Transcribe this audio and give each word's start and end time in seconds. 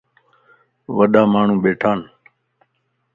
وڏا 0.95 1.21
ماڻهون 1.33 1.57
ٻيٽان 1.63 1.99